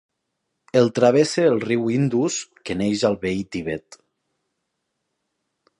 El 0.79 0.87
travessa 0.99 1.43
el 1.49 1.59
riu 1.65 1.85
Indus, 1.97 2.39
que 2.69 2.79
neix 2.81 3.07
al 3.11 3.19
veí 3.27 3.45
Tibet. 3.53 4.01